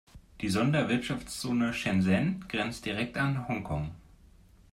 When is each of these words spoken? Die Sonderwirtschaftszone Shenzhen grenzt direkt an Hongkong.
Die 0.41 0.49
Sonderwirtschaftszone 0.49 1.75
Shenzhen 1.75 2.43
grenzt 2.47 2.87
direkt 2.87 3.17
an 3.19 3.47
Hongkong. 3.47 3.93